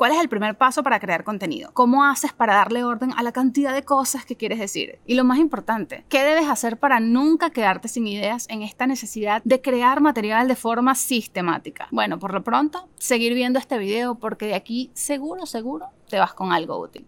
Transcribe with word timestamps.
¿Cuál 0.00 0.12
es 0.12 0.20
el 0.22 0.30
primer 0.30 0.56
paso 0.56 0.82
para 0.82 0.98
crear 0.98 1.24
contenido? 1.24 1.72
¿Cómo 1.74 2.06
haces 2.06 2.32
para 2.32 2.54
darle 2.54 2.84
orden 2.84 3.12
a 3.18 3.22
la 3.22 3.32
cantidad 3.32 3.74
de 3.74 3.82
cosas 3.82 4.24
que 4.24 4.34
quieres 4.34 4.58
decir? 4.58 4.98
Y 5.04 5.14
lo 5.14 5.24
más 5.24 5.36
importante, 5.36 6.06
¿qué 6.08 6.22
debes 6.22 6.48
hacer 6.48 6.78
para 6.78 7.00
nunca 7.00 7.50
quedarte 7.50 7.86
sin 7.86 8.06
ideas 8.06 8.46
en 8.48 8.62
esta 8.62 8.86
necesidad 8.86 9.42
de 9.44 9.60
crear 9.60 10.00
material 10.00 10.48
de 10.48 10.56
forma 10.56 10.94
sistemática? 10.94 11.86
Bueno, 11.90 12.18
por 12.18 12.32
lo 12.32 12.42
pronto, 12.42 12.88
seguir 12.96 13.34
viendo 13.34 13.58
este 13.58 13.76
video 13.76 14.14
porque 14.14 14.46
de 14.46 14.54
aquí 14.54 14.90
seguro, 14.94 15.44
seguro 15.44 15.88
te 16.08 16.18
vas 16.18 16.32
con 16.32 16.50
algo 16.50 16.80
útil. 16.80 17.06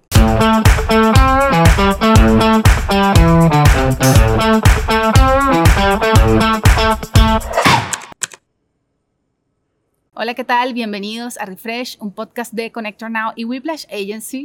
Hola, 10.14 10.34
¿qué 10.34 10.44
tal? 10.44 10.74
Bienvenidos 10.74 11.38
a 11.38 11.46
Refresh, 11.46 11.96
un 11.98 12.12
podcast 12.12 12.52
de 12.52 12.70
Connector 12.70 13.10
Now 13.10 13.32
y 13.34 13.46
Whiplash 13.46 13.86
Agency 13.86 14.45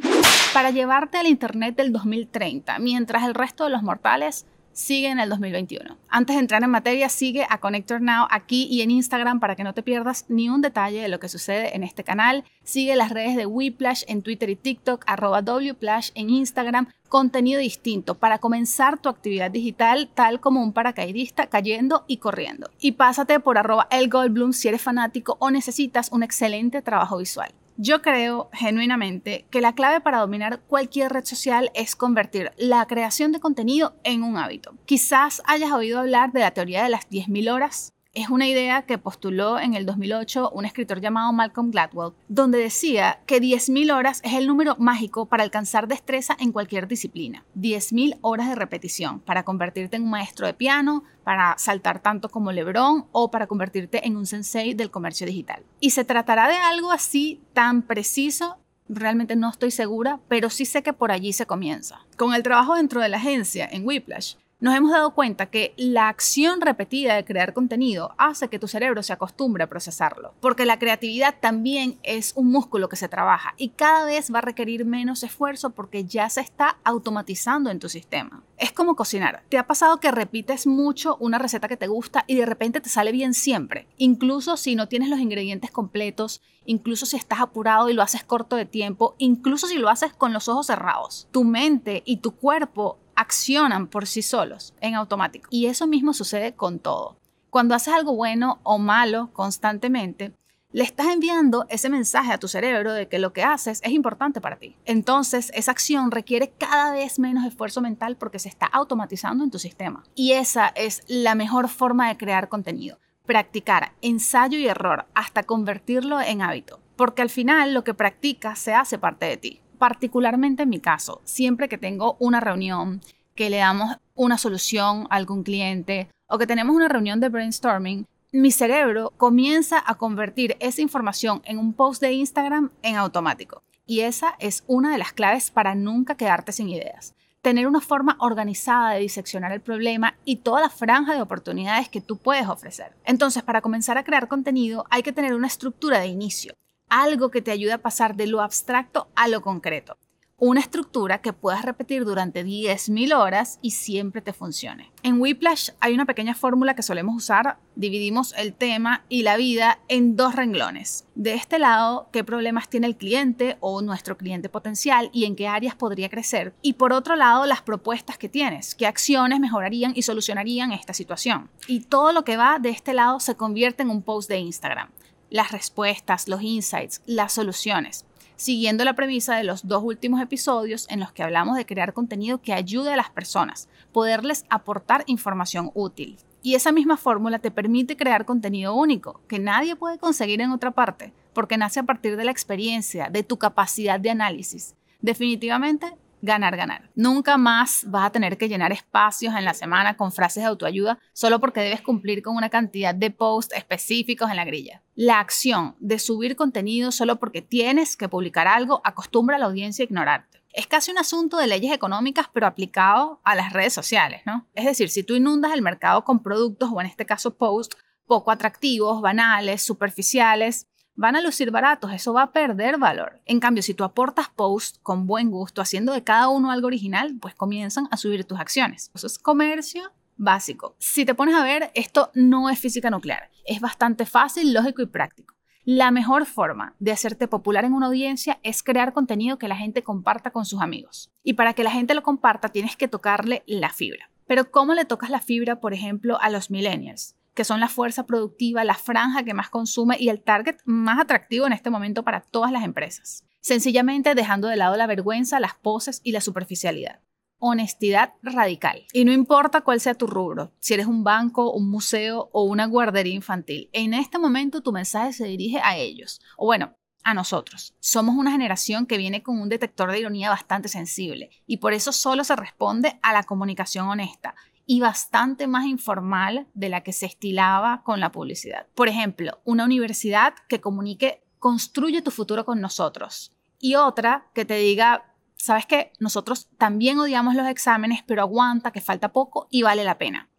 para 0.54 0.72
llevarte 0.72 1.18
al 1.18 1.28
Internet 1.28 1.76
del 1.76 1.92
2030, 1.92 2.80
mientras 2.80 3.26
el 3.26 3.34
resto 3.34 3.66
de 3.66 3.72
los 3.72 3.84
mortales 3.84 4.46
sigue 4.78 5.10
en 5.10 5.20
el 5.20 5.30
2021. 5.30 5.98
Antes 6.08 6.36
de 6.36 6.40
entrar 6.40 6.64
en 6.64 6.70
materia, 6.70 7.10
sigue 7.10 7.48
a 7.50 7.58
Connector 7.58 8.00
Now 8.00 8.28
aquí 8.30 8.68
y 8.70 8.84
en 8.84 8.92
Instagram 8.92 9.40
para 9.40 9.56
que 9.56 9.64
no 9.64 9.74
te 9.74 9.82
pierdas 9.82 10.26
ni 10.30 10.50
un 10.50 10.62
detalle 10.62 11.02
de 11.02 11.08
lo 11.08 11.20
que 11.20 11.30
sucede 11.30 11.76
en 11.76 11.84
este 11.84 12.04
canal. 12.04 12.44
Sigue 12.64 12.96
las 12.96 13.10
redes 13.10 13.36
de 13.36 13.48
Whiplash 13.48 14.04
en 14.08 14.22
Twitter 14.22 14.52
y 14.52 14.56
TikTok, 14.56 15.04
arroba 15.08 15.42
Wplash 15.42 16.12
en 16.14 16.30
Instagram, 16.30 16.90
contenido 17.10 17.60
distinto 17.60 18.16
para 18.16 18.38
comenzar 18.38 19.00
tu 19.00 19.10
actividad 19.10 19.50
digital 19.50 20.10
tal 20.14 20.40
como 20.40 20.62
un 20.62 20.74
paracaidista 20.74 21.48
cayendo 21.48 22.06
y 22.08 22.18
corriendo. 22.18 22.70
Y 22.80 22.92
pásate 22.92 23.40
por 23.40 23.58
arroba 23.58 23.88
el 23.90 24.10
Goldblum 24.10 24.54
si 24.54 24.68
eres 24.68 24.84
fanático 24.84 25.38
o 25.40 25.50
necesitas 25.50 26.12
un 26.12 26.22
excelente 26.22 26.84
trabajo 26.84 27.18
visual. 27.18 27.52
Yo 27.80 28.02
creo 28.02 28.50
genuinamente 28.54 29.46
que 29.52 29.62
la 29.62 29.74
clave 29.74 30.02
para 30.02 30.18
dominar 30.18 30.62
cualquier 30.62 31.14
red 31.14 31.26
social 31.26 31.70
es 31.76 31.96
convertir 31.96 32.52
la 32.58 32.84
creación 32.88 33.32
de 33.32 33.40
contenido 33.40 33.96
en 34.04 34.24
un 34.24 34.36
hábito. 34.38 34.74
Quizás 34.86 35.44
hayas 35.46 35.72
oído 35.72 36.00
hablar 36.00 36.32
de 36.32 36.40
la 36.40 36.52
teoría 36.52 36.82
de 36.82 36.90
las 36.90 37.08
10.000 37.10 37.54
horas 37.54 37.94
es 38.18 38.30
una 38.30 38.48
idea 38.48 38.82
que 38.82 38.98
postuló 38.98 39.60
en 39.60 39.76
el 39.76 39.86
2008 39.86 40.50
un 40.50 40.66
escritor 40.66 41.00
llamado 41.00 41.32
Malcolm 41.34 41.70
Gladwell, 41.70 42.14
donde 42.28 42.58
decía 42.58 43.20
que 43.28 43.40
10.000 43.40 43.96
horas 43.96 44.22
es 44.24 44.34
el 44.34 44.48
número 44.48 44.76
mágico 44.80 45.28
para 45.28 45.44
alcanzar 45.44 45.88
destreza 45.88 46.36
en 46.40 46.52
cualquier 46.52 46.88
disciplina. 46.88 47.46
10.000 47.56 48.18
horas 48.22 48.50
de 48.50 48.56
repetición 48.56 49.20
para 49.20 49.44
convertirte 49.44 49.98
en 49.98 50.04
un 50.04 50.10
maestro 50.10 50.48
de 50.48 50.56
piano, 50.56 51.04
para 51.24 51.56
saltar 51.60 52.02
tanto 52.02 52.30
como 52.30 52.52
Lebron 52.52 53.06
o 53.12 53.30
para 53.30 53.46
convertirte 53.46 54.08
en 54.08 54.18
un 54.18 54.26
sensei 54.26 54.74
del 54.74 54.90
comercio 54.90 55.28
digital. 55.28 55.64
Y 55.80 55.92
se 55.92 56.04
tratará 56.04 56.48
de 56.48 56.56
algo 56.56 56.92
así 56.92 57.40
tan 57.54 57.84
preciso 57.84 58.58
realmente 58.90 59.36
no 59.36 59.50
estoy 59.50 59.70
segura, 59.70 60.22
pero 60.28 60.50
sí 60.50 60.66
sé 60.66 60.82
que 60.82 60.94
por 60.94 61.12
allí 61.12 61.34
se 61.34 61.46
comienza. 61.46 62.06
Con 62.16 62.34
el 62.34 62.42
trabajo 62.42 62.76
dentro 62.76 63.02
de 63.02 63.10
la 63.10 63.18
agencia 63.18 63.68
en 63.70 63.86
Whiplash, 63.86 64.36
nos 64.60 64.76
hemos 64.76 64.92
dado 64.92 65.14
cuenta 65.14 65.48
que 65.48 65.76
la 65.78 66.10
acción 66.10 66.62
repetida 66.62 67.14
de 67.14 67.24
crear 67.24 67.54
contenido 67.54 68.16
hace 68.18 68.48
que 68.48 68.58
tu 68.58 68.68
cerebro 68.68 69.04
se 69.04 69.14
acostumbre 69.14 69.64
a 69.64 69.70
procesarlo, 69.70 70.34
porque 70.40 70.66
la 70.66 70.80
creatividad 70.80 71.36
también 71.40 72.00
es 72.02 72.34
un 72.36 72.52
músculo 72.52 72.90
que 72.90 72.96
se 72.96 73.08
trabaja 73.08 73.54
y 73.58 73.70
cada 73.70 74.06
vez 74.06 74.34
va 74.34 74.40
a 74.40 74.42
requerir 74.42 74.84
menos 74.84 75.22
esfuerzo 75.22 75.70
porque 75.70 76.06
ya 76.06 76.28
se 76.30 76.42
está 76.42 76.80
automatizando 76.84 77.70
en 77.70 77.80
tu 77.80 77.88
sistema. 77.88 78.44
Es 78.58 78.72
como 78.72 78.96
cocinar. 78.96 79.44
¿Te 79.50 79.60
ha 79.60 79.68
pasado 79.68 80.00
que 80.00 80.10
repites 80.10 80.66
mucho 80.66 81.18
una 81.20 81.38
receta 81.38 81.68
que 81.68 81.78
te 81.78 81.86
gusta 81.86 82.24
y 82.26 82.36
de 82.36 82.48
repente 82.48 82.82
te 82.82 82.90
sale 82.90 83.12
bien 83.12 83.36
siempre? 83.36 83.88
Incluso 83.98 84.58
si 84.58 84.74
no 84.74 84.88
tienes 84.88 85.10
los 85.10 85.20
ingredientes 85.20 85.70
completos, 85.70 86.42
incluso 86.66 87.06
si 87.06 87.16
estás 87.16 87.42
apurado 87.42 87.90
y 87.90 87.94
lo 87.94 88.02
haces 88.02 88.24
corto 88.24 88.56
de 88.56 88.66
tiempo, 88.66 89.14
incluso 89.20 89.68
si 89.68 89.78
lo 89.78 89.90
haces 89.90 90.14
con 90.14 90.34
los 90.34 90.48
ojos 90.48 90.66
cerrados. 90.66 91.28
Tu 91.30 91.44
mente 91.44 92.02
y 92.06 92.18
tu 92.18 92.32
cuerpo 92.32 92.98
accionan 93.18 93.88
por 93.88 94.08
sí 94.08 94.22
solos 94.22 94.74
en 94.80 94.96
automático. 94.96 95.50
Y 95.52 95.66
eso 95.66 95.88
mismo 95.88 96.14
sucede 96.14 96.54
con 96.54 96.80
todo. 96.80 97.18
Cuando 97.50 97.76
haces 97.76 97.94
algo 97.94 98.16
bueno 98.16 98.60
o 98.64 98.78
malo 98.78 99.32
constantemente, 99.34 100.34
le 100.72 100.84
estás 100.84 101.08
enviando 101.08 101.66
ese 101.70 101.90
mensaje 101.90 102.32
a 102.32 102.38
tu 102.38 102.48
cerebro 102.48 102.94
de 102.94 103.08
que 103.08 103.20
lo 103.20 103.34
que 103.34 103.44
haces 103.44 103.82
es 103.84 103.92
importante 103.92 104.42
para 104.42 104.58
ti. 104.58 104.76
Entonces, 104.86 105.52
esa 105.56 105.72
acción 105.72 106.12
requiere 106.12 106.52
cada 106.58 106.92
vez 106.92 107.18
menos 107.18 107.46
esfuerzo 107.46 107.82
mental 107.82 108.18
porque 108.18 108.38
se 108.38 108.50
está 108.50 108.68
automatizando 108.68 109.44
en 109.44 109.50
tu 109.50 109.58
sistema. 109.58 110.04
Y 110.14 110.34
esa 110.34 110.68
es 110.68 111.04
la 111.08 111.36
mejor 111.36 111.70
forma 111.70 112.10
de 112.10 112.18
crear 112.18 112.50
contenido. 112.50 113.00
Practicar 113.26 113.94
ensayo 114.02 114.60
y 114.60 114.68
error 114.68 115.08
hasta 115.16 115.44
convertirlo 115.44 116.22
en 116.22 116.42
hábito. 116.44 116.80
Porque 116.96 117.24
al 117.24 117.30
final 117.30 117.74
lo 117.74 117.84
que 117.84 117.94
practicas 117.94 118.60
se 118.60 118.74
hace 118.74 119.00
parte 119.00 119.26
de 119.26 119.38
ti 119.38 119.62
particularmente 119.78 120.64
en 120.64 120.70
mi 120.70 120.80
caso, 120.80 121.22
siempre 121.24 121.70
que 121.70 121.78
tengo 121.78 122.18
una 122.20 122.40
reunión, 122.40 123.02
que 123.36 123.50
le 123.50 123.58
damos 123.58 123.98
una 124.16 124.38
solución 124.38 125.08
a 125.10 125.16
algún 125.16 125.44
cliente 125.44 126.10
o 126.28 126.38
que 126.38 126.48
tenemos 126.48 126.76
una 126.76 126.88
reunión 126.88 127.20
de 127.20 127.30
brainstorming, 127.30 128.06
mi 128.34 128.52
cerebro 128.52 129.14
comienza 129.16 129.82
a 129.86 129.96
convertir 129.96 130.58
esa 130.60 130.82
información 130.82 131.42
en 131.46 131.58
un 131.58 131.74
post 131.74 132.02
de 132.02 132.12
Instagram 132.12 132.72
en 132.82 132.98
automático. 132.98 133.64
Y 133.86 134.02
esa 134.02 134.36
es 134.40 134.66
una 134.68 134.92
de 134.92 134.98
las 134.98 135.14
claves 135.14 135.50
para 135.50 135.76
nunca 135.76 136.18
quedarte 136.18 136.52
sin 136.52 136.68
ideas. 136.68 137.16
Tener 137.42 137.68
una 137.68 137.80
forma 137.80 138.18
organizada 138.20 138.92
de 138.92 139.00
diseccionar 139.00 139.54
el 139.54 139.62
problema 139.62 140.16
y 140.26 140.38
toda 140.38 140.60
la 140.60 140.70
franja 140.70 141.14
de 141.14 141.22
oportunidades 141.22 141.88
que 141.88 142.02
tú 142.02 142.18
puedes 142.18 142.48
ofrecer. 142.48 142.98
Entonces, 143.06 143.44
para 143.44 143.62
comenzar 143.62 143.98
a 143.98 144.04
crear 144.04 144.28
contenido 144.28 144.86
hay 144.90 145.04
que 145.04 145.14
tener 145.14 145.34
una 145.34 145.48
estructura 145.48 146.00
de 146.00 146.08
inicio 146.08 146.54
algo 146.90 147.32
que 147.32 147.42
te 147.42 147.52
ayude 147.52 147.74
a 147.74 147.82
pasar 147.82 148.16
de 148.16 148.28
lo 148.28 148.42
abstracto 148.42 149.08
a 149.16 149.28
lo 149.28 149.42
concreto. 149.42 149.98
Una 150.40 150.60
estructura 150.60 151.18
que 151.18 151.34
puedas 151.34 151.66
repetir 151.66 152.06
durante 152.06 152.46
10.000 152.46 153.18
horas 153.18 153.58
y 153.64 153.72
siempre 153.72 154.22
te 154.22 154.34
funcione. 154.34 154.92
En 155.02 155.20
Whiplash 155.20 155.72
hay 155.80 155.96
una 155.96 156.06
pequeña 156.06 156.36
fórmula 156.36 156.76
que 156.76 156.84
solemos 156.84 157.16
usar. 157.16 157.58
Dividimos 157.76 158.36
el 158.38 158.54
tema 158.54 159.04
y 159.10 159.24
la 159.24 159.36
vida 159.36 159.80
en 159.88 160.16
dos 160.16 160.36
renglones. 160.36 161.08
De 161.16 161.34
este 161.34 161.58
lado, 161.58 162.10
qué 162.14 162.24
problemas 162.24 162.70
tiene 162.70 162.86
el 162.86 162.98
cliente 162.98 163.58
o 163.62 163.82
nuestro 163.82 164.16
cliente 164.16 164.48
potencial 164.48 165.10
y 165.12 165.26
en 165.26 165.36
qué 165.36 165.48
áreas 165.48 165.74
podría 165.74 166.08
crecer. 166.08 166.54
Y 166.62 166.74
por 166.74 166.94
otro 166.94 167.16
lado, 167.16 167.48
las 167.48 167.64
propuestas 167.64 168.20
que 168.20 168.30
tienes, 168.30 168.76
qué 168.76 168.86
acciones 168.86 169.40
mejorarían 169.40 169.94
y 169.96 170.04
solucionarían 170.04 170.72
esta 170.72 170.94
situación. 170.94 171.50
Y 171.66 171.80
todo 171.80 172.12
lo 172.14 172.24
que 172.24 172.38
va 172.38 172.60
de 172.60 172.70
este 172.70 172.94
lado 172.94 173.20
se 173.20 173.34
convierte 173.34 173.82
en 173.82 173.90
un 173.90 174.04
post 174.04 174.30
de 174.30 174.38
Instagram 174.38 174.92
las 175.30 175.52
respuestas, 175.52 176.28
los 176.28 176.42
insights, 176.42 177.02
las 177.06 177.34
soluciones, 177.34 178.06
siguiendo 178.36 178.86
la 178.86 178.96
premisa 178.96 179.36
de 179.36 179.44
los 179.44 179.68
dos 179.68 179.84
últimos 179.84 180.22
episodios 180.22 180.88
en 180.90 181.00
los 181.00 181.12
que 181.12 181.24
hablamos 181.24 181.58
de 181.58 181.66
crear 181.66 181.94
contenido 181.94 182.42
que 182.42 182.54
ayude 182.54 182.94
a 182.94 182.98
las 182.98 183.10
personas, 183.10 183.68
poderles 183.92 184.46
aportar 184.50 185.04
información 185.08 185.72
útil. 185.74 186.18
Y 186.44 186.56
esa 186.56 186.72
misma 186.72 186.98
fórmula 186.98 187.40
te 187.40 187.52
permite 187.52 187.98
crear 187.98 188.26
contenido 188.26 188.74
único, 188.74 189.22
que 189.28 189.40
nadie 189.40 189.76
puede 189.76 189.98
conseguir 189.98 190.40
en 190.40 190.52
otra 190.52 190.72
parte, 190.72 191.12
porque 191.34 191.58
nace 191.58 191.80
a 191.80 191.84
partir 191.84 192.16
de 192.16 192.26
la 192.26 192.32
experiencia, 192.32 193.10
de 193.10 193.24
tu 193.24 193.38
capacidad 193.38 194.00
de 194.00 194.12
análisis. 194.12 194.76
Definitivamente 195.02 195.98
ganar, 196.22 196.58
ganar. 196.58 196.90
Nunca 196.96 197.38
más 197.38 197.84
vas 197.88 198.08
a 198.08 198.12
tener 198.12 198.38
que 198.38 198.50
llenar 198.50 198.72
espacios 198.72 199.36
en 199.36 199.46
la 199.46 199.54
semana 199.54 199.98
con 199.98 200.12
frases 200.12 200.44
de 200.44 200.50
autoayuda 200.50 201.00
solo 201.14 201.40
porque 201.40 201.62
debes 201.62 201.82
cumplir 201.82 202.22
con 202.22 202.36
una 202.36 202.50
cantidad 202.50 202.96
de 202.96 203.12
posts 203.12 203.56
específicos 203.56 204.30
en 204.30 204.36
la 204.36 204.46
grilla. 204.46 204.82
La 204.96 205.20
acción 205.20 205.76
de 205.80 206.00
subir 206.00 206.36
contenido 206.36 206.92
solo 206.92 207.18
porque 207.18 207.42
tienes 207.42 207.98
que 207.98 208.10
publicar 208.10 208.48
algo 208.48 208.82
acostumbra 208.84 209.36
a 209.36 209.40
la 209.40 209.46
audiencia 209.46 209.84
a 209.84 209.88
ignorarte. 209.88 210.42
Es 210.54 210.66
casi 210.66 210.90
un 210.90 210.98
asunto 210.98 211.38
de 211.38 211.46
leyes 211.46 211.72
económicas, 211.72 212.28
pero 212.34 212.48
aplicado 212.48 213.22
a 213.24 213.36
las 213.36 213.54
redes 213.54 213.74
sociales, 213.74 214.22
¿no? 214.26 214.48
Es 214.56 214.66
decir, 214.66 214.90
si 214.90 215.04
tú 215.04 215.14
inundas 215.14 215.54
el 215.54 215.62
mercado 215.62 216.04
con 216.04 216.24
productos, 216.24 216.72
o 216.74 216.82
en 216.82 216.88
este 216.88 217.06
caso 217.06 217.38
posts, 217.38 217.78
poco 218.08 218.32
atractivos, 218.32 219.02
banales, 219.02 219.62
superficiales, 219.62 220.66
van 220.98 221.16
a 221.16 221.22
lucir 221.22 221.52
baratos, 221.52 221.94
eso 221.94 222.12
va 222.12 222.24
a 222.24 222.32
perder 222.32 222.78
valor. 222.78 223.22
En 223.26 223.40
cambio, 223.40 223.64
si 223.64 223.74
tú 223.74 223.84
aportas 223.84 224.30
posts 224.30 224.80
con 224.84 225.06
buen 225.06 225.30
gusto, 225.30 225.62
haciendo 225.62 225.94
de 225.94 226.04
cada 226.04 226.28
uno 226.28 226.52
algo 226.52 226.68
original, 226.68 227.16
pues 227.22 227.36
comienzan 227.36 227.88
a 227.92 227.98
subir 227.98 228.26
tus 228.26 228.40
acciones. 228.40 228.92
Eso 228.94 229.08
es 229.08 229.20
comercio 229.20 229.92
básico. 230.18 230.76
Si 230.80 231.06
te 231.06 231.14
pones 231.14 231.36
a 231.36 231.44
ver, 231.44 231.72
esto 231.76 232.12
no 232.16 232.50
es 232.50 232.60
física 232.60 232.90
nuclear, 232.90 233.30
es 233.46 233.62
bastante 233.62 234.08
fácil, 234.08 234.54
lógico 234.54 234.82
y 234.82 234.88
práctico. 234.88 235.36
La 235.64 235.92
mejor 235.92 236.26
forma 236.26 236.76
de 236.80 236.94
hacerte 236.94 237.28
popular 237.28 237.66
en 237.66 237.74
una 237.74 237.88
audiencia 237.88 238.40
es 238.42 238.64
crear 238.64 238.94
contenido 238.94 239.38
que 239.38 239.50
la 239.50 239.58
gente 239.58 239.84
comparta 239.84 240.32
con 240.32 240.46
sus 240.46 240.62
amigos. 240.62 241.12
Y 241.24 241.34
para 241.34 241.54
que 241.54 241.64
la 241.64 241.72
gente 241.72 241.94
lo 241.94 242.04
comparta 242.04 242.50
tienes 242.50 242.76
que 242.76 242.88
tocarle 242.88 243.44
la 243.46 243.70
fibra. 243.70 244.10
Pero 244.26 244.50
¿cómo 244.50 244.74
le 244.74 244.86
tocas 244.86 245.10
la 245.10 245.20
fibra, 245.20 245.60
por 245.60 245.74
ejemplo, 245.74 246.20
a 246.22 246.30
los 246.30 246.50
millennials? 246.50 247.16
Que 247.38 247.46
son 247.46 247.60
la 247.60 247.70
fuerza 247.70 248.08
productiva, 248.08 248.64
la 248.64 248.74
franja 248.74 249.24
que 249.24 249.36
más 249.36 249.50
consume 249.50 249.96
y 250.00 250.10
el 250.10 250.24
target 250.24 250.58
más 250.66 251.00
atractivo 251.00 251.46
en 251.46 251.54
este 251.54 251.70
momento 251.70 252.04
para 252.04 252.22
todas 252.22 252.52
las 252.52 252.64
empresas. 252.64 253.24
Sencillamente 253.42 254.16
dejando 254.16 254.48
de 254.48 254.56
lado 254.56 254.76
la 254.76 254.88
vergüenza, 254.88 255.40
las 255.40 255.54
poses 255.54 256.02
y 256.04 256.14
la 256.14 256.22
superficialidad. 256.22 257.00
Honestidad 257.38 258.14
radical. 258.24 258.88
Y 258.92 259.06
no 259.06 259.12
importa 259.12 259.62
cuál 259.62 259.80
sea 259.80 259.94
tu 259.94 260.08
rubro, 260.08 260.52
si 260.60 260.74
eres 260.74 260.88
un 260.88 261.04
banco, 261.04 261.54
un 261.54 261.70
museo 261.70 262.32
o 262.34 262.42
una 262.42 262.66
guardería 262.66 263.14
infantil, 263.14 263.70
en 263.72 263.94
este 263.94 264.18
momento 264.18 264.64
tu 264.64 264.72
mensaje 264.72 265.14
se 265.14 265.28
dirige 265.28 265.60
a 265.64 265.78
ellos. 265.78 266.20
O 266.38 266.48
bueno, 266.48 266.76
a 267.04 267.14
nosotros. 267.14 267.76
Somos 267.80 268.16
una 268.16 268.32
generación 268.32 268.88
que 268.88 268.98
viene 268.98 269.22
con 269.22 269.40
un 269.40 269.48
detector 269.48 269.92
de 269.92 270.00
ironía 270.00 270.32
bastante 270.32 270.70
sensible 270.70 271.30
y 271.46 271.58
por 271.58 271.74
eso 271.74 271.92
solo 271.92 272.24
se 272.24 272.36
responde 272.36 272.98
a 273.04 273.14
la 273.14 273.22
comunicación 273.22 273.88
honesta 273.88 274.34
y 274.68 274.82
bastante 274.82 275.48
más 275.48 275.66
informal 275.66 276.46
de 276.54 276.70
la 276.70 276.82
que 276.82 276.94
se 276.94 277.08
estilaba 277.08 277.82
con 277.84 278.02
la 278.02 278.12
publicidad. 278.12 278.68
Por 278.76 278.90
ejemplo, 278.90 279.40
una 279.46 279.64
universidad 279.64 280.36
que 280.50 280.62
comunique 280.62 281.24
construye 281.40 282.02
tu 282.02 282.12
futuro 282.12 282.46
con 282.46 282.60
nosotros 282.60 283.34
y 283.60 283.76
otra 283.76 284.28
que 284.34 284.44
te 284.44 284.56
diga, 284.56 285.16
sabes 285.38 285.66
que 285.66 285.94
nosotros 286.00 286.50
también 286.58 287.00
odiamos 287.00 287.34
los 287.34 287.48
exámenes, 287.48 288.04
pero 288.06 288.22
aguanta 288.22 288.72
que 288.72 288.82
falta 288.82 289.14
poco 289.14 289.48
y 289.50 289.64
vale 289.64 289.86
la 289.86 289.98
pena. 289.98 290.30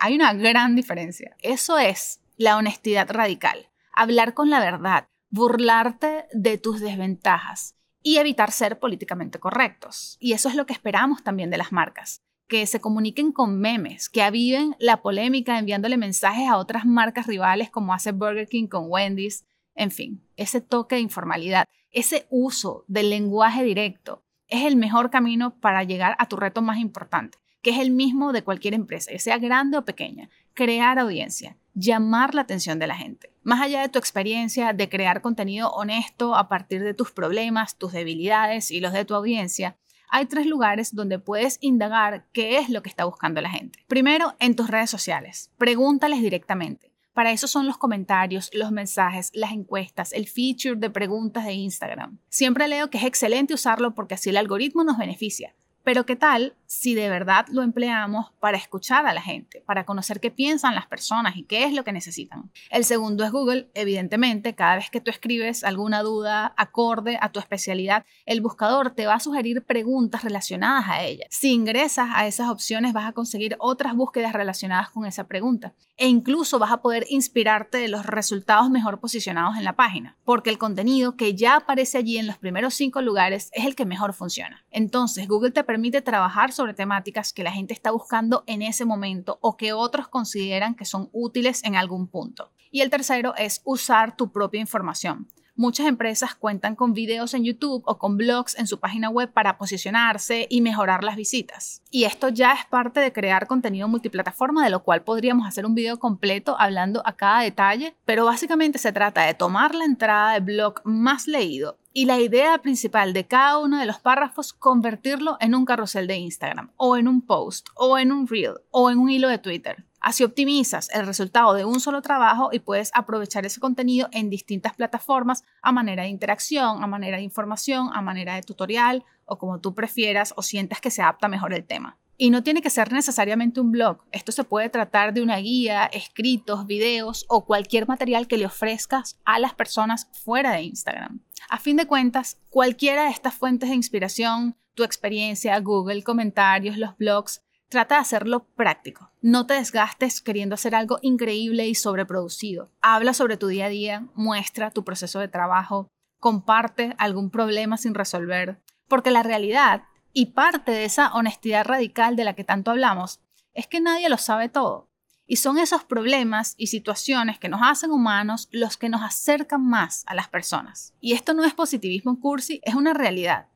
Hay 0.00 0.14
una 0.14 0.34
gran 0.34 0.76
diferencia. 0.76 1.34
Eso 1.40 1.78
es 1.78 2.20
la 2.36 2.56
honestidad 2.58 3.10
radical. 3.10 3.70
Hablar 3.94 4.34
con 4.34 4.50
la 4.50 4.60
verdad, 4.60 5.08
burlarte 5.30 6.26
de 6.32 6.58
tus 6.58 6.80
desventajas 6.80 7.74
y 8.02 8.18
evitar 8.18 8.52
ser 8.52 8.78
políticamente 8.78 9.40
correctos. 9.40 10.18
Y 10.20 10.34
eso 10.34 10.50
es 10.50 10.54
lo 10.54 10.66
que 10.66 10.74
esperamos 10.74 11.24
también 11.24 11.50
de 11.50 11.58
las 11.58 11.72
marcas, 11.72 12.22
que 12.48 12.66
se 12.66 12.80
comuniquen 12.80 13.30
con 13.30 13.60
memes, 13.60 14.08
que 14.08 14.22
aviven 14.22 14.74
la 14.78 15.02
polémica 15.02 15.58
enviándole 15.58 15.96
mensajes 15.96 16.48
a 16.48 16.56
otras 16.56 16.86
marcas 16.86 17.26
rivales 17.26 17.70
como 17.70 17.92
hace 17.92 18.12
Burger 18.12 18.48
King 18.48 18.66
con 18.66 18.86
Wendy's, 18.88 19.44
en 19.74 19.90
fin, 19.90 20.22
ese 20.36 20.60
toque 20.60 20.96
de 20.96 21.02
informalidad, 21.02 21.66
ese 21.90 22.26
uso 22.30 22.84
del 22.88 23.10
lenguaje 23.10 23.62
directo 23.62 24.24
es 24.48 24.64
el 24.64 24.76
mejor 24.76 25.10
camino 25.10 25.60
para 25.60 25.84
llegar 25.84 26.16
a 26.18 26.26
tu 26.26 26.36
reto 26.36 26.62
más 26.62 26.78
importante, 26.78 27.38
que 27.62 27.70
es 27.70 27.78
el 27.78 27.90
mismo 27.90 28.32
de 28.32 28.42
cualquier 28.42 28.74
empresa, 28.74 29.12
que 29.12 29.18
sea 29.18 29.38
grande 29.38 29.76
o 29.76 29.84
pequeña, 29.84 30.30
crear 30.54 30.98
audiencia, 30.98 31.56
llamar 31.74 32.34
la 32.34 32.40
atención 32.40 32.78
de 32.78 32.86
la 32.86 32.96
gente. 32.96 33.30
Más 33.42 33.60
allá 33.60 33.82
de 33.82 33.88
tu 33.88 33.98
experiencia 33.98 34.72
de 34.72 34.88
crear 34.88 35.20
contenido 35.20 35.70
honesto 35.70 36.34
a 36.34 36.48
partir 36.48 36.82
de 36.82 36.94
tus 36.94 37.12
problemas, 37.12 37.76
tus 37.76 37.92
debilidades 37.92 38.70
y 38.70 38.80
los 38.80 38.92
de 38.92 39.04
tu 39.04 39.14
audiencia, 39.14 39.76
hay 40.10 40.26
tres 40.26 40.46
lugares 40.46 40.94
donde 40.94 41.18
puedes 41.18 41.58
indagar 41.60 42.26
qué 42.32 42.58
es 42.58 42.68
lo 42.68 42.82
que 42.82 42.88
está 42.88 43.04
buscando 43.04 43.40
la 43.40 43.50
gente. 43.50 43.84
Primero, 43.88 44.34
en 44.38 44.56
tus 44.56 44.68
redes 44.68 44.90
sociales. 44.90 45.50
Pregúntales 45.58 46.20
directamente. 46.20 46.92
Para 47.12 47.32
eso 47.32 47.48
son 47.48 47.66
los 47.66 47.78
comentarios, 47.78 48.48
los 48.52 48.70
mensajes, 48.70 49.32
las 49.34 49.50
encuestas, 49.50 50.12
el 50.12 50.28
feature 50.28 50.76
de 50.76 50.88
preguntas 50.88 51.44
de 51.46 51.52
Instagram. 51.52 52.18
Siempre 52.28 52.68
leo 52.68 52.90
que 52.90 52.98
es 52.98 53.04
excelente 53.04 53.54
usarlo 53.54 53.94
porque 53.94 54.14
así 54.14 54.30
el 54.30 54.36
algoritmo 54.36 54.84
nos 54.84 54.98
beneficia. 54.98 55.54
Pero 55.82 56.06
¿qué 56.06 56.14
tal 56.14 56.54
si 56.68 56.94
de 56.94 57.08
verdad 57.08 57.46
lo 57.50 57.62
empleamos 57.62 58.30
para 58.40 58.58
escuchar 58.58 59.06
a 59.06 59.14
la 59.14 59.22
gente, 59.22 59.62
para 59.66 59.86
conocer 59.86 60.20
qué 60.20 60.30
piensan 60.30 60.74
las 60.74 60.86
personas 60.86 61.34
y 61.36 61.44
qué 61.44 61.64
es 61.64 61.72
lo 61.72 61.82
que 61.82 61.92
necesitan? 61.92 62.52
El 62.70 62.84
segundo 62.84 63.24
es 63.24 63.32
Google. 63.32 63.70
Evidentemente, 63.72 64.54
cada 64.54 64.76
vez 64.76 64.90
que 64.90 65.00
tú 65.00 65.10
escribes 65.10 65.64
alguna 65.64 66.02
duda 66.02 66.52
acorde 66.58 67.18
a 67.22 67.32
tu 67.32 67.40
especialidad, 67.40 68.04
el 68.26 68.42
buscador 68.42 68.90
te 68.90 69.06
va 69.06 69.14
a 69.14 69.20
sugerir 69.20 69.64
preguntas 69.64 70.22
relacionadas 70.22 70.90
a 70.90 71.02
ella. 71.04 71.24
Si 71.30 71.52
ingresas 71.52 72.10
a 72.12 72.26
esas 72.26 72.50
opciones, 72.50 72.92
vas 72.92 73.08
a 73.08 73.12
conseguir 73.12 73.56
otras 73.60 73.94
búsquedas 73.96 74.34
relacionadas 74.34 74.90
con 74.90 75.06
esa 75.06 75.24
pregunta. 75.24 75.72
E 75.96 76.06
incluso 76.06 76.58
vas 76.58 76.70
a 76.70 76.82
poder 76.82 77.06
inspirarte 77.08 77.78
de 77.78 77.88
los 77.88 78.04
resultados 78.04 78.68
mejor 78.68 79.00
posicionados 79.00 79.56
en 79.56 79.64
la 79.64 79.74
página, 79.74 80.16
porque 80.22 80.50
el 80.50 80.58
contenido 80.58 81.16
que 81.16 81.34
ya 81.34 81.56
aparece 81.56 81.96
allí 81.96 82.18
en 82.18 82.26
los 82.26 82.36
primeros 82.36 82.74
cinco 82.74 83.00
lugares 83.00 83.50
es 83.54 83.64
el 83.64 83.74
que 83.74 83.86
mejor 83.86 84.12
funciona. 84.12 84.64
Entonces, 84.70 85.26
Google 85.26 85.50
te 85.50 85.64
permite 85.64 86.02
trabajar 86.02 86.52
sobre 86.58 86.74
temáticas 86.74 87.32
que 87.32 87.44
la 87.44 87.52
gente 87.52 87.72
está 87.72 87.92
buscando 87.92 88.42
en 88.48 88.62
ese 88.62 88.84
momento 88.84 89.38
o 89.40 89.56
que 89.56 89.72
otros 89.72 90.08
consideran 90.08 90.74
que 90.74 90.84
son 90.84 91.08
útiles 91.12 91.62
en 91.62 91.76
algún 91.76 92.08
punto. 92.08 92.50
Y 92.72 92.80
el 92.80 92.90
tercero 92.90 93.32
es 93.36 93.62
usar 93.64 94.16
tu 94.16 94.32
propia 94.32 94.60
información. 94.60 95.28
Muchas 95.58 95.88
empresas 95.88 96.36
cuentan 96.36 96.76
con 96.76 96.92
videos 96.92 97.34
en 97.34 97.42
YouTube 97.42 97.82
o 97.84 97.98
con 97.98 98.16
blogs 98.16 98.56
en 98.60 98.68
su 98.68 98.78
página 98.78 99.10
web 99.10 99.32
para 99.32 99.58
posicionarse 99.58 100.46
y 100.48 100.60
mejorar 100.60 101.02
las 101.02 101.16
visitas. 101.16 101.82
Y 101.90 102.04
esto 102.04 102.28
ya 102.28 102.52
es 102.52 102.64
parte 102.66 103.00
de 103.00 103.12
crear 103.12 103.48
contenido 103.48 103.88
multiplataforma, 103.88 104.62
de 104.62 104.70
lo 104.70 104.84
cual 104.84 105.02
podríamos 105.02 105.48
hacer 105.48 105.66
un 105.66 105.74
video 105.74 105.98
completo 105.98 106.54
hablando 106.60 107.02
a 107.04 107.16
cada 107.16 107.40
detalle, 107.40 107.96
pero 108.04 108.24
básicamente 108.24 108.78
se 108.78 108.92
trata 108.92 109.22
de 109.22 109.34
tomar 109.34 109.74
la 109.74 109.84
entrada 109.84 110.34
de 110.34 110.38
blog 110.38 110.80
más 110.84 111.26
leído 111.26 111.76
y 111.92 112.04
la 112.04 112.20
idea 112.20 112.58
principal 112.58 113.12
de 113.12 113.26
cada 113.26 113.58
uno 113.58 113.80
de 113.80 113.86
los 113.86 113.98
párrafos 113.98 114.52
convertirlo 114.52 115.38
en 115.40 115.56
un 115.56 115.64
carrusel 115.64 116.06
de 116.06 116.18
Instagram 116.18 116.70
o 116.76 116.96
en 116.96 117.08
un 117.08 117.20
post 117.20 117.66
o 117.74 117.98
en 117.98 118.12
un 118.12 118.28
reel 118.28 118.60
o 118.70 118.92
en 118.92 118.98
un 118.98 119.10
hilo 119.10 119.28
de 119.28 119.38
Twitter. 119.38 119.87
Así 120.00 120.22
optimizas 120.22 120.88
el 120.94 121.06
resultado 121.06 121.54
de 121.54 121.64
un 121.64 121.80
solo 121.80 122.02
trabajo 122.02 122.50
y 122.52 122.60
puedes 122.60 122.90
aprovechar 122.94 123.44
ese 123.46 123.60
contenido 123.60 124.08
en 124.12 124.30
distintas 124.30 124.74
plataformas 124.74 125.44
a 125.60 125.72
manera 125.72 126.04
de 126.04 126.08
interacción, 126.08 126.82
a 126.82 126.86
manera 126.86 127.16
de 127.16 127.24
información, 127.24 127.90
a 127.92 128.00
manera 128.00 128.34
de 128.34 128.42
tutorial 128.42 129.04
o 129.24 129.38
como 129.38 129.60
tú 129.60 129.74
prefieras 129.74 130.32
o 130.36 130.42
sientas 130.42 130.80
que 130.80 130.90
se 130.90 131.02
adapta 131.02 131.28
mejor 131.28 131.52
el 131.52 131.64
tema. 131.64 131.98
Y 132.20 132.30
no 132.30 132.42
tiene 132.42 132.62
que 132.62 132.70
ser 132.70 132.92
necesariamente 132.92 133.60
un 133.60 133.70
blog. 133.70 133.98
Esto 134.10 134.32
se 134.32 134.42
puede 134.42 134.68
tratar 134.70 135.14
de 135.14 135.22
una 135.22 135.36
guía, 135.36 135.86
escritos, 135.86 136.66
videos 136.66 137.24
o 137.28 137.44
cualquier 137.44 137.86
material 137.86 138.26
que 138.26 138.38
le 138.38 138.46
ofrezcas 138.46 139.18
a 139.24 139.38
las 139.38 139.54
personas 139.54 140.08
fuera 140.24 140.52
de 140.52 140.62
Instagram. 140.62 141.20
A 141.48 141.58
fin 141.58 141.76
de 141.76 141.86
cuentas, 141.86 142.38
cualquiera 142.50 143.04
de 143.04 143.10
estas 143.10 143.34
fuentes 143.34 143.68
de 143.68 143.76
inspiración, 143.76 144.56
tu 144.74 144.82
experiencia, 144.82 145.58
Google, 145.60 146.02
comentarios, 146.02 146.76
los 146.76 146.96
blogs, 146.96 147.42
trata 147.68 147.96
de 147.96 148.00
hacerlo 148.00 148.46
práctico. 148.56 149.10
No 149.20 149.46
te 149.46 149.54
desgastes 149.54 150.20
queriendo 150.20 150.54
hacer 150.54 150.74
algo 150.74 150.98
increíble 151.02 151.66
y 151.66 151.74
sobreproducido. 151.74 152.70
Habla 152.80 153.14
sobre 153.14 153.36
tu 153.36 153.48
día 153.48 153.66
a 153.66 153.70
día, 153.70 154.06
muestra 154.14 154.70
tu 154.70 154.84
proceso 154.84 155.20
de 155.20 155.28
trabajo, 155.28 155.88
comparte 156.18 156.94
algún 156.98 157.30
problema 157.30 157.76
sin 157.76 157.94
resolver, 157.94 158.60
porque 158.88 159.10
la 159.10 159.22
realidad 159.22 159.82
y 160.12 160.26
parte 160.26 160.72
de 160.72 160.84
esa 160.84 161.12
honestidad 161.14 161.64
radical 161.64 162.16
de 162.16 162.24
la 162.24 162.34
que 162.34 162.44
tanto 162.44 162.70
hablamos 162.70 163.20
es 163.54 163.66
que 163.66 163.80
nadie 163.80 164.08
lo 164.08 164.18
sabe 164.18 164.48
todo. 164.48 164.88
Y 165.26 165.36
son 165.36 165.58
esos 165.58 165.84
problemas 165.84 166.54
y 166.56 166.68
situaciones 166.68 167.38
que 167.38 167.50
nos 167.50 167.60
hacen 167.62 167.90
humanos 167.90 168.48
los 168.50 168.78
que 168.78 168.88
nos 168.88 169.02
acercan 169.02 169.62
más 169.62 170.04
a 170.06 170.14
las 170.14 170.28
personas. 170.28 170.94
Y 171.00 171.12
esto 171.12 171.34
no 171.34 171.44
es 171.44 171.52
positivismo 171.52 172.18
cursi, 172.18 172.62
es 172.64 172.74
una 172.74 172.94
realidad. 172.94 173.48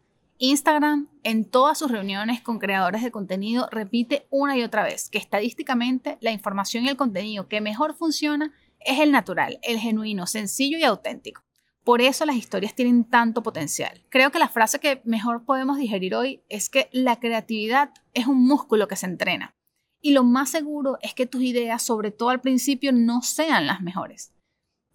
Instagram 0.45 1.07
en 1.23 1.45
todas 1.45 1.79
sus 1.79 1.89
reuniones 1.89 2.41
con 2.41 2.59
creadores 2.59 3.05
de 3.05 3.13
contenido 3.13 3.69
repite 3.71 4.27
una 4.29 4.59
y 4.59 4.65
otra 4.65 4.83
vez 4.83 5.09
que 5.09 5.19
estadísticamente 5.19 6.19
la 6.21 6.33
información 6.33 6.85
y 6.85 6.89
el 6.89 6.97
contenido 6.97 7.47
que 7.47 7.61
mejor 7.61 7.95
funciona 7.95 8.53
es 8.81 8.99
el 8.99 9.13
natural, 9.13 9.61
el 9.63 9.79
genuino, 9.79 10.27
sencillo 10.27 10.79
y 10.79 10.83
auténtico. 10.83 11.45
Por 11.85 12.01
eso 12.03 12.27
las 12.27 12.35
historias 12.35 12.75
tienen 12.75 13.05
tanto 13.05 13.45
potencial. 13.45 14.05
Creo 14.09 14.33
que 14.33 14.41
la 14.41 14.49
frase 14.49 14.81
que 14.81 15.01
mejor 15.05 15.45
podemos 15.45 15.77
digerir 15.77 16.17
hoy 16.17 16.43
es 16.49 16.69
que 16.69 16.89
la 16.91 17.21
creatividad 17.21 17.91
es 18.13 18.27
un 18.27 18.45
músculo 18.45 18.89
que 18.89 18.97
se 18.97 19.07
entrena. 19.07 19.55
Y 20.01 20.11
lo 20.11 20.25
más 20.25 20.51
seguro 20.51 20.99
es 21.03 21.15
que 21.15 21.27
tus 21.27 21.43
ideas, 21.43 21.85
sobre 21.85 22.11
todo 22.11 22.31
al 22.31 22.41
principio, 22.41 22.91
no 22.91 23.23
sean 23.23 23.69
las 23.69 23.81
mejores. 23.81 24.33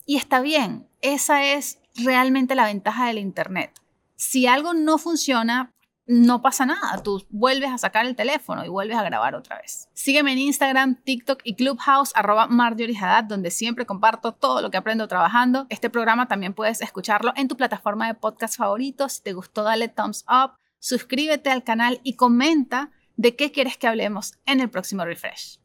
Y 0.05 0.17
está 0.17 0.41
bien, 0.41 0.89
esa 0.99 1.45
es 1.45 1.79
realmente 1.95 2.53
la 2.53 2.65
ventaja 2.65 3.07
del 3.07 3.17
Internet. 3.17 3.71
Si 4.17 4.47
algo 4.47 4.73
no 4.73 4.97
funciona, 4.97 5.75
no 6.07 6.41
pasa 6.41 6.65
nada, 6.65 7.03
tú 7.03 7.23
vuelves 7.29 7.69
a 7.69 7.77
sacar 7.77 8.07
el 8.07 8.15
teléfono 8.15 8.65
y 8.65 8.69
vuelves 8.69 8.97
a 8.97 9.03
grabar 9.03 9.35
otra 9.35 9.57
vez. 9.57 9.89
Sígueme 9.93 10.31
en 10.31 10.39
Instagram, 10.39 10.95
TikTok 11.03 11.41
y 11.43 11.55
Clubhouse, 11.55 12.13
arroba 12.15 12.49
donde 13.27 13.51
siempre 13.51 13.85
comparto 13.85 14.31
todo 14.31 14.61
lo 14.61 14.71
que 14.71 14.77
aprendo 14.77 15.07
trabajando. 15.07 15.67
Este 15.69 15.91
programa 15.91 16.27
también 16.27 16.53
puedes 16.53 16.81
escucharlo 16.81 17.31
en 17.35 17.47
tu 17.47 17.55
plataforma 17.57 18.07
de 18.07 18.15
podcast 18.15 18.57
favoritos. 18.57 19.13
Si 19.13 19.21
te 19.21 19.33
gustó, 19.33 19.61
dale 19.63 19.87
thumbs 19.87 20.25
up, 20.27 20.53
suscríbete 20.79 21.51
al 21.51 21.63
canal 21.63 21.99
y 22.03 22.15
comenta 22.15 22.89
de 23.17 23.35
qué 23.35 23.51
quieres 23.51 23.77
que 23.77 23.87
hablemos 23.87 24.33
en 24.45 24.61
el 24.61 24.69
próximo 24.69 25.05
refresh. 25.05 25.59